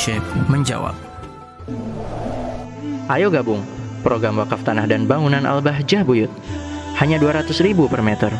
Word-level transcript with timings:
Syekh 0.00 0.24
menjawab. 0.48 0.96
Ayo 3.12 3.28
gabung 3.28 3.60
program 4.00 4.40
wakaf 4.40 4.64
tanah 4.64 4.88
dan 4.88 5.04
bangunan 5.04 5.44
Al-Bahjah 5.44 6.08
Buyut. 6.08 6.32
Hanya 6.96 7.20
200 7.20 7.52
ribu 7.60 7.84
per 7.84 8.00
meter. 8.00 8.32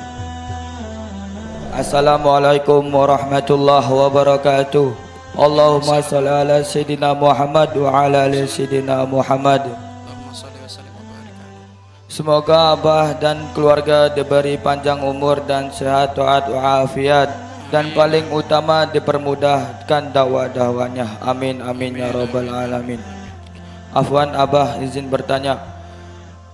Assalamualaikum 1.77 2.89
warahmatullahi 2.89 3.93
wabarakatuh. 3.93 4.89
Allahumma 5.37 6.01
salli 6.01 6.33
ala 6.33 6.65
Sayyidina 6.65 7.13
Muhammad 7.13 7.77
wa 7.77 7.93
ala 7.93 8.25
ali 8.25 8.49
Sayyidina 8.49 9.05
Muhammad. 9.05 9.69
Semoga 12.09 12.73
abah 12.73 13.13
dan 13.21 13.37
keluarga 13.53 14.09
diberi 14.09 14.57
panjang 14.57 15.05
umur 15.05 15.45
dan 15.45 15.69
sehat 15.69 16.17
taat 16.17 16.49
walafiat 16.49 17.50
dan 17.71 17.95
paling 17.95 18.27
utama 18.35 18.83
dipermudahkan 18.91 20.11
dakwah-dakwahnya. 20.11 21.23
Amin 21.23 21.63
amin 21.63 22.03
ya 22.03 22.11
rabbal 22.11 22.51
alamin. 22.51 22.99
Afwan 23.95 24.35
abah 24.35 24.83
izin 24.83 25.07
bertanya 25.07 25.59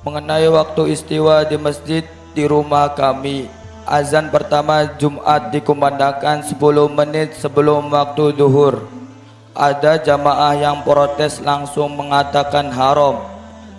mengenai 0.04 0.48
waktu 0.52 0.92
istiwa 0.92 1.44
di 1.48 1.56
masjid 1.56 2.04
di 2.36 2.44
rumah 2.44 2.92
kami. 2.92 3.48
Azan 3.86 4.28
pertama 4.28 4.84
Jumat 4.98 5.54
dikumandangkan 5.54 6.42
10 6.44 6.58
menit 6.90 7.38
sebelum 7.38 7.88
waktu 7.88 8.34
duhur. 8.36 8.84
Ada 9.56 9.96
jamaah 10.02 10.52
yang 10.52 10.84
protes 10.84 11.40
langsung 11.40 11.96
mengatakan 11.96 12.68
haram 12.68 13.24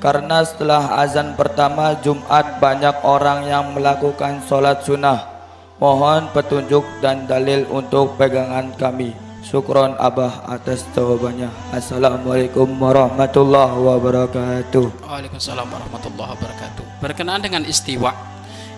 karena 0.01 0.41
setelah 0.41 1.01
azan 1.01 1.37
pertama 1.37 1.93
Jumat 2.01 2.57
banyak 2.57 2.97
orang 3.05 3.45
yang 3.45 3.77
melakukan 3.77 4.41
sholat 4.49 4.81
sunnah. 4.81 5.36
Mohon 5.77 6.33
petunjuk 6.33 6.81
dan 7.05 7.29
dalil 7.29 7.69
untuk 7.69 8.17
pegangan 8.17 8.73
kami. 8.81 9.13
Syukron 9.45 9.93
Abah 10.01 10.49
atas 10.49 10.81
jawabannya. 10.97 11.53
Assalamualaikum 11.69 12.65
warahmatullahi 12.81 13.77
wabarakatuh. 13.77 15.05
Waalaikumsalam 15.05 15.69
warahmatullahi 15.69 16.33
wabarakatuh. 16.33 16.83
Berkenaan 16.97 17.45
dengan 17.45 17.61
istiwa. 17.61 18.09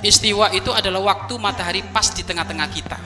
Istiwa 0.03 0.51
itu 0.51 0.75
adalah 0.75 0.99
waktu 1.15 1.39
matahari 1.39 1.87
pas 1.87 2.11
di 2.11 2.19
tengah-tengah 2.19 2.67
kita. 2.67 2.99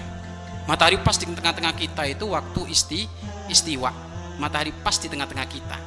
Matahari 0.65 0.97
pas 0.97 1.13
di 1.13 1.29
tengah-tengah 1.29 1.77
kita 1.77 2.09
itu 2.09 2.25
waktu 2.33 2.61
isti 2.73 3.05
istiwa. 3.45 3.93
Matahari 4.41 4.73
pas 4.73 4.97
di 4.97 5.05
tengah-tengah 5.05 5.47
kita. 5.53 5.77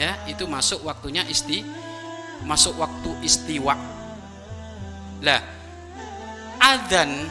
Ya, 0.00 0.16
itu 0.24 0.48
masuk 0.48 0.88
waktunya 0.88 1.20
isti 1.28 1.68
masuk 2.48 2.80
waktu 2.80 3.12
istiwa. 3.20 3.76
Lah, 5.20 5.53
adzan 6.64 7.28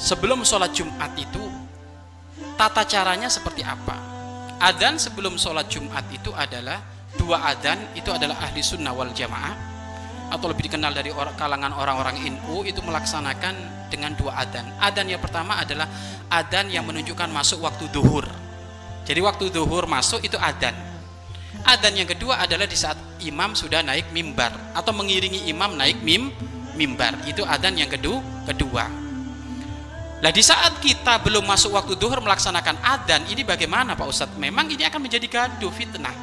sebelum 0.00 0.48
sholat 0.48 0.72
Jumat 0.72 1.12
itu 1.20 1.44
tata 2.56 2.88
caranya 2.88 3.28
seperti 3.28 3.60
apa? 3.60 4.00
Adzan 4.64 4.96
sebelum 4.96 5.36
sholat 5.36 5.68
Jumat 5.68 6.08
itu 6.08 6.32
adalah 6.32 6.80
dua 7.20 7.52
adzan 7.52 7.76
itu 7.92 8.08
adalah 8.08 8.40
ahli 8.40 8.64
sunnah 8.64 8.96
wal 8.96 9.12
jamaah 9.12 9.76
atau 10.32 10.48
lebih 10.48 10.72
dikenal 10.72 10.96
dari 10.96 11.12
kalangan 11.36 11.76
orang-orang 11.76 12.16
NU 12.24 12.64
itu 12.64 12.80
melaksanakan 12.80 13.52
dengan 13.92 14.16
dua 14.16 14.40
adzan. 14.40 14.72
Adzan 14.80 15.04
yang 15.04 15.20
pertama 15.20 15.60
adalah 15.60 15.84
adzan 16.32 16.72
yang 16.72 16.88
menunjukkan 16.88 17.28
masuk 17.28 17.60
waktu 17.60 17.92
duhur. 17.92 18.24
Jadi 19.04 19.20
waktu 19.20 19.52
duhur 19.52 19.84
masuk 19.84 20.24
itu 20.24 20.40
adzan. 20.40 20.72
Adzan 21.60 21.92
yang 21.92 22.08
kedua 22.08 22.40
adalah 22.40 22.64
di 22.64 22.72
saat 22.72 22.96
imam 23.20 23.52
sudah 23.52 23.84
naik 23.84 24.16
mimbar 24.16 24.72
atau 24.72 24.96
mengiringi 24.96 25.44
imam 25.52 25.76
naik 25.76 26.00
mim 26.00 26.32
mimbar. 26.74 27.18
Itu 27.26 27.46
adzan 27.46 27.78
yang 27.78 27.90
kedua. 27.90 28.20
kedua. 28.44 28.84
Nah 30.24 30.32
di 30.32 30.40
saat 30.40 30.80
kita 30.80 31.20
belum 31.20 31.44
masuk 31.44 31.76
waktu 31.76 32.00
duhur 32.00 32.24
melaksanakan 32.24 32.80
adzan 32.80 33.28
ini 33.28 33.44
bagaimana 33.44 33.92
Pak 33.92 34.08
Ustadz? 34.08 34.40
Memang 34.40 34.72
ini 34.72 34.80
akan 34.84 35.04
menjadi 35.04 35.26
gaduh 35.28 35.68
fitnah. 35.68 36.16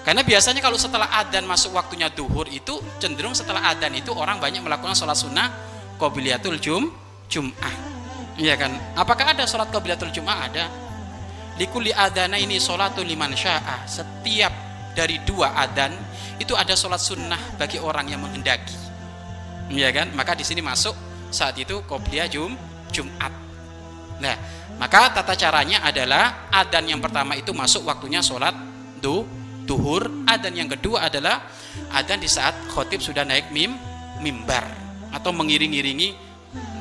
Karena 0.00 0.24
biasanya 0.24 0.64
kalau 0.64 0.80
setelah 0.80 1.12
adzan 1.20 1.44
masuk 1.44 1.76
waktunya 1.76 2.08
duhur 2.08 2.48
itu 2.48 2.80
cenderung 2.96 3.36
setelah 3.36 3.68
adzan 3.68 3.92
itu 3.92 4.08
orang 4.16 4.40
banyak 4.40 4.64
melakukan 4.64 4.96
sholat 4.96 5.12
sunnah 5.12 5.52
qobliyatul 6.00 6.56
jum 6.56 6.88
jum'ah. 7.28 7.74
Iya 8.40 8.56
kan? 8.56 8.72
Apakah 8.96 9.36
ada 9.36 9.44
sholat 9.44 9.68
qobliyatul 9.68 10.08
jum'ah? 10.08 10.38
Ada. 10.48 10.64
Likuli 11.60 11.92
adana 11.92 12.40
ini 12.40 12.56
sholatul 12.56 13.04
liman 13.04 13.36
sya'ah. 13.36 13.84
Setiap 13.84 14.52
dari 14.96 15.20
dua 15.28 15.52
adzan 15.52 15.92
itu 16.40 16.56
ada 16.56 16.72
sholat 16.72 16.96
sunnah 16.96 17.60
bagi 17.60 17.76
orang 17.76 18.08
yang 18.08 18.24
menghendaki. 18.24 18.89
Iya 19.70 19.94
kan? 19.94 20.10
Maka 20.18 20.34
di 20.34 20.42
sini 20.42 20.60
masuk 20.60 20.92
saat 21.30 21.54
itu 21.56 21.80
qobliyah 21.86 22.26
jum 22.26 22.52
Jumat. 22.90 23.30
Nah, 24.18 24.36
maka 24.76 25.14
tata 25.14 25.38
caranya 25.38 25.86
adalah 25.86 26.50
adan 26.50 26.90
yang 26.90 27.00
pertama 27.00 27.38
itu 27.38 27.54
masuk 27.54 27.86
waktunya 27.86 28.20
sholat 28.20 28.52
du, 28.98 29.24
duhur. 29.64 30.26
Adan 30.26 30.58
yang 30.58 30.68
kedua 30.68 31.06
adalah 31.06 31.46
adan 31.94 32.18
di 32.18 32.26
saat 32.26 32.52
khotib 32.68 32.98
sudah 32.98 33.22
naik 33.22 33.54
mim 33.54 33.72
mimbar 34.20 34.66
atau 35.14 35.30
mengiring-iringi 35.32 36.12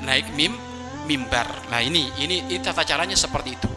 naik 0.04 0.34
mim 0.34 0.58
mimbar. 1.06 1.48
Nah 1.70 1.80
ini, 1.82 2.10
ini 2.20 2.50
ini 2.50 2.60
tata 2.60 2.82
caranya 2.84 3.16
seperti 3.16 3.50
itu. 3.54 3.72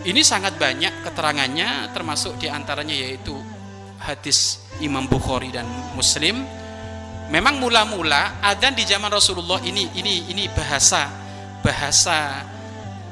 Ini 0.00 0.22
sangat 0.24 0.56
banyak 0.56 1.04
keterangannya 1.04 1.92
termasuk 1.92 2.38
di 2.40 2.48
antaranya 2.48 2.94
yaitu 2.94 3.36
hadis 4.00 4.64
Imam 4.80 5.04
Bukhari 5.04 5.52
dan 5.52 5.68
Muslim. 5.92 6.40
Memang 7.30 7.62
mula-mula 7.62 8.42
adan 8.42 8.74
di 8.74 8.82
zaman 8.82 9.06
Rasulullah 9.06 9.62
ini 9.62 9.86
ini 9.94 10.34
ini 10.34 10.50
bahasa 10.50 11.06
bahasa 11.62 12.42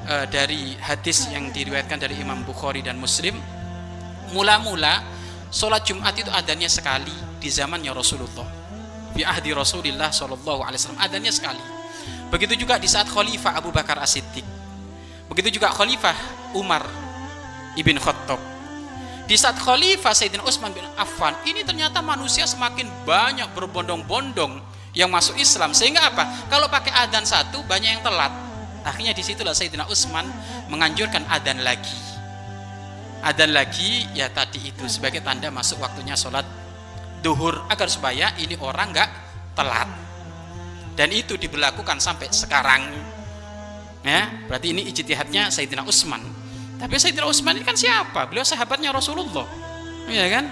e, 0.02 0.14
dari 0.26 0.74
hadis 0.74 1.30
yang 1.30 1.54
diriwayatkan 1.54 2.02
dari 2.02 2.18
Imam 2.18 2.42
Bukhari 2.42 2.82
dan 2.82 2.98
Muslim. 2.98 3.38
Mula-mula 4.34 5.06
sholat 5.54 5.86
Jumat 5.86 6.18
itu 6.18 6.26
adanya 6.34 6.66
sekali 6.66 7.14
di 7.38 7.46
zamannya 7.46 7.94
Rasulullah. 7.94 8.50
Di 9.14 9.22
ahdi 9.22 9.54
Rasulullah 9.54 10.10
Shallallahu 10.10 10.66
Alaihi 10.66 10.82
Wasallam 10.82 10.98
adanya 10.98 11.30
sekali. 11.30 11.62
Begitu 12.34 12.66
juga 12.66 12.74
di 12.82 12.90
saat 12.90 13.06
Khalifah 13.06 13.54
Abu 13.54 13.70
Bakar 13.70 14.02
As-Siddiq. 14.02 14.44
Begitu 15.30 15.62
juga 15.62 15.70
Khalifah 15.70 16.18
Umar 16.58 16.82
ibn 17.78 17.94
Khattab 18.02 18.57
di 19.28 19.36
saat 19.36 19.60
Khalifah 19.60 20.16
Sayyidina 20.16 20.40
Utsman 20.40 20.72
bin 20.72 20.88
Affan 20.96 21.36
ini 21.44 21.60
ternyata 21.60 22.00
manusia 22.00 22.48
semakin 22.48 22.88
banyak 23.04 23.52
berbondong-bondong 23.52 24.56
yang 24.96 25.12
masuk 25.12 25.36
Islam. 25.36 25.76
Sehingga 25.76 26.08
apa? 26.08 26.48
Kalau 26.48 26.72
pakai 26.72 26.88
adzan 26.96 27.28
satu 27.28 27.60
banyak 27.68 28.00
yang 28.00 28.02
telat. 28.02 28.32
Akhirnya 28.88 29.12
di 29.12 29.20
situlah 29.20 29.52
Sayyidina 29.52 29.84
Utsman 29.84 30.24
menganjurkan 30.72 31.28
adzan 31.28 31.60
lagi. 31.60 31.92
Adzan 33.20 33.52
lagi 33.52 34.08
ya 34.16 34.32
tadi 34.32 34.72
itu 34.72 34.88
sebagai 34.88 35.20
tanda 35.20 35.52
masuk 35.52 35.84
waktunya 35.84 36.16
sholat 36.16 36.48
duhur. 37.20 37.68
Agar 37.68 37.92
supaya 37.92 38.32
ini 38.40 38.56
orang 38.56 38.96
nggak 38.96 39.10
telat. 39.52 39.92
Dan 40.96 41.12
itu 41.12 41.36
diberlakukan 41.36 42.00
sampai 42.00 42.32
sekarang. 42.32 42.96
Ya 44.08 44.24
berarti 44.48 44.72
ini 44.72 44.88
ijtihadnya 44.88 45.52
Sayyidina 45.52 45.84
Utsman 45.84 46.47
tapi 46.78 46.94
Sayyidina 46.94 47.26
Utsman 47.26 47.58
ini 47.58 47.66
kan 47.66 47.74
siapa? 47.74 48.30
Beliau 48.30 48.46
sahabatnya 48.46 48.94
Rasulullah. 48.94 49.44
Ya 50.06 50.30
kan? 50.30 50.46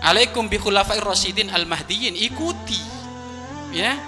Alaikum 0.00 0.46
bi 0.46 0.62
khulafair 0.62 1.02
rasyidin 1.02 1.50
al 1.50 1.66
mahdiyin 1.66 2.14
ikuti. 2.14 2.78
Ya. 3.74 3.98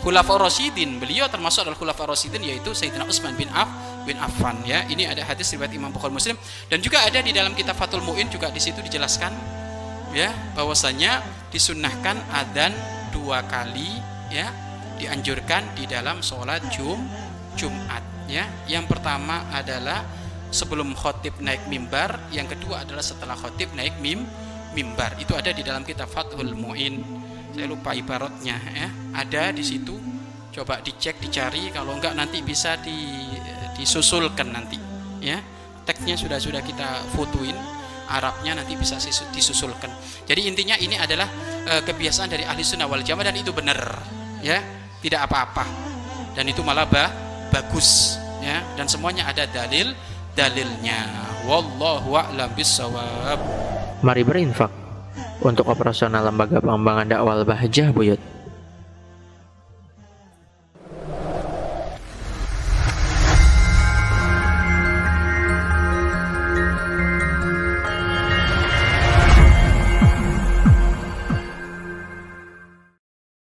Khulafa 0.00 0.40
Rasyidin. 0.40 0.96
Beliau 0.96 1.28
termasuk 1.28 1.60
adalah 1.62 1.76
Khulafa 1.76 2.08
Rasyidin 2.08 2.40
yaitu 2.40 2.72
Sayyidina 2.72 3.04
Utsman 3.04 3.36
bin 3.36 3.52
Aff 3.52 3.68
bin 4.08 4.16
Affan 4.16 4.56
ya. 4.64 4.82
Ini 4.88 5.12
ada 5.12 5.22
hadis 5.28 5.52
riwayat 5.52 5.70
Imam 5.76 5.92
Bukhari 5.92 6.10
Muslim. 6.10 6.40
Dan 6.72 6.80
juga 6.80 7.04
ada 7.04 7.20
di 7.20 7.36
dalam 7.36 7.52
kitab 7.52 7.76
Fathul 7.76 8.00
Muin 8.00 8.26
juga 8.32 8.48
di 8.48 8.58
situ 8.58 8.80
dijelaskan 8.80 9.30
ya 10.10 10.32
bahwasanya 10.58 11.22
disunnahkan 11.54 12.18
adzan 12.34 12.74
dua 13.14 13.46
kali 13.46 14.02
ya 14.32 14.50
dianjurkan 14.98 15.78
di 15.78 15.86
dalam 15.86 16.24
sholat 16.24 16.64
Jum 16.72 16.96
Jumat 17.54 18.00
ya. 18.24 18.48
Yang 18.64 18.96
pertama 18.96 19.52
adalah 19.52 20.00
sebelum 20.50 20.92
khotib 20.98 21.38
naik 21.38 21.70
mimbar 21.70 22.18
yang 22.34 22.50
kedua 22.50 22.82
adalah 22.82 23.02
setelah 23.02 23.38
khotib 23.38 23.70
naik 23.74 23.98
mim 24.02 24.26
mimbar. 24.74 25.18
Itu 25.18 25.34
ada 25.34 25.50
di 25.50 25.62
dalam 25.62 25.82
kitab 25.82 26.10
Fathul 26.10 26.54
Muin. 26.54 27.02
Saya 27.50 27.66
lupa 27.66 27.94
ibaratnya 27.94 28.56
ya. 28.70 28.88
Ada 29.14 29.50
di 29.54 29.62
situ. 29.66 29.94
Coba 30.50 30.82
dicek 30.82 31.18
dicari. 31.22 31.70
Kalau 31.70 31.94
enggak 31.94 32.14
nanti 32.14 32.42
bisa 32.42 32.78
di, 32.78 33.26
disusulkan 33.78 34.50
nanti 34.50 34.78
ya. 35.22 35.38
Teksnya 35.86 36.14
sudah 36.14 36.38
sudah 36.38 36.62
kita 36.62 37.10
fotoin. 37.14 37.54
Arabnya 38.10 38.58
nanti 38.58 38.74
bisa 38.74 38.98
disusulkan. 39.30 39.90
Jadi 40.26 40.50
intinya 40.50 40.74
ini 40.74 40.98
adalah 40.98 41.30
e, 41.62 41.78
kebiasaan 41.86 42.26
dari 42.26 42.42
ahli 42.42 42.66
sunnah 42.66 42.90
wal 42.90 43.06
jamaah 43.06 43.30
dan 43.30 43.38
itu 43.38 43.54
benar 43.54 43.78
ya. 44.42 44.58
Tidak 44.98 45.20
apa-apa. 45.30 45.64
Dan 46.34 46.50
itu 46.50 46.62
malah 46.66 46.90
bah, 46.90 47.10
bagus 47.54 48.18
ya. 48.42 48.62
Dan 48.74 48.90
semuanya 48.90 49.30
ada 49.30 49.46
dalil 49.46 49.94
dalilnya 50.40 51.04
wallahu 51.44 52.16
a'lam 52.16 52.48
bissawab 52.56 53.36
Mari 54.00 54.24
berinfak 54.24 54.72
untuk 55.44 55.68
operasional 55.68 56.24
lembaga 56.24 56.64
pengembangan 56.64 57.04
dakwah 57.12 57.44
Bahjah 57.44 57.92
Buyut. 57.92 58.16